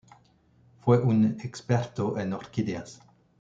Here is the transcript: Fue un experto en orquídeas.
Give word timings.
Fue 0.79 0.97
un 0.97 1.39
experto 1.43 2.17
en 2.17 2.33
orquídeas. 2.33 3.03